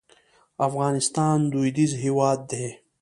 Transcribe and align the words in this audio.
افغانستان 0.67 1.37
دودیز 1.51 1.91
هېواد 2.03 2.39
دی. 2.49 2.65